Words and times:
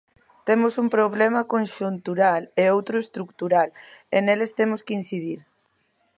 Temos 0.47 0.73
un 0.83 0.87
problema 0.95 1.41
conxuntural 1.53 2.41
e 2.61 2.63
outro 2.75 2.95
estrutural, 3.05 3.69
e 4.15 4.17
neles 4.25 4.51
temos 4.59 4.81
que 4.85 4.97
incidir. 5.01 5.39